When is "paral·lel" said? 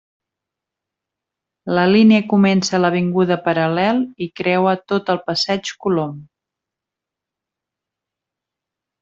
3.49-4.01